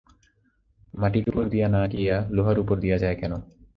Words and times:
মাটির 0.93 1.25
উপর 1.29 1.43
দিয়া 1.49 1.67
না 1.67 1.81
গিয়া 1.93 2.17
লোহার 2.31 2.57
ওপর 2.59 2.75
দিয়া 2.79 2.97
যায় 2.97 3.17
কেন? 3.21 3.33